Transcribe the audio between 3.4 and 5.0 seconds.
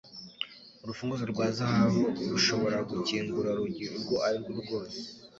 urugi urwo arirwo rwose